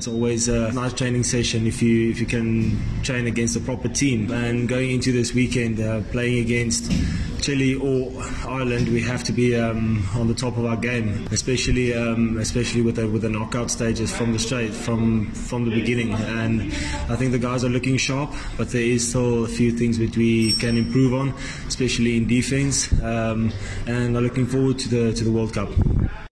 [0.00, 3.86] It's always a nice training session if you if you can train against a proper
[3.86, 4.30] team.
[4.32, 6.90] And going into this weekend, uh, playing against
[7.42, 8.10] Chile or
[8.48, 12.80] Ireland, we have to be um, on the top of our game, especially um, especially
[12.80, 16.14] with the with the knockout stages from the straight from from the beginning.
[16.14, 16.72] And
[17.12, 20.16] I think the guys are looking sharp, but there is still a few things which
[20.16, 21.34] we can improve on,
[21.68, 22.90] especially in defense.
[23.02, 23.52] Um,
[23.86, 25.68] and I'm looking forward to the to the World Cup.